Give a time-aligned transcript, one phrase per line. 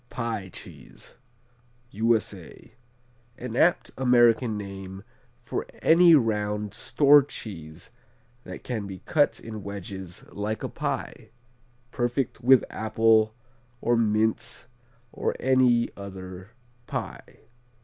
[0.09, 1.13] Pie Cheese
[1.91, 2.73] U.S.A
[3.37, 5.03] An apt American name
[5.43, 7.91] for any round store cheese
[8.43, 11.29] that can be cut in wedges like a pie.
[11.91, 13.35] Perfect with apple
[13.79, 14.65] or mince
[15.11, 16.49] or any other
[16.87, 17.41] pie.